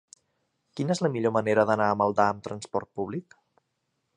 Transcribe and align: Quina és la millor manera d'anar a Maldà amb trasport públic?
Quina 0.79 0.95
és 0.95 1.01
la 1.07 1.11
millor 1.17 1.33
manera 1.35 1.65
d'anar 1.71 1.91
a 1.91 1.99
Maldà 2.01 2.27
amb 2.33 2.49
trasport 2.49 2.91
públic? 3.01 3.39